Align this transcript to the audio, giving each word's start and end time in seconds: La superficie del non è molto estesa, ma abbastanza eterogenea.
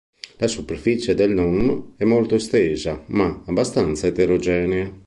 La 0.37 0.47
superficie 0.47 1.13
del 1.13 1.29
non 1.29 1.93
è 1.95 2.05
molto 2.05 2.33
estesa, 2.33 3.03
ma 3.09 3.43
abbastanza 3.45 4.07
eterogenea. 4.07 4.91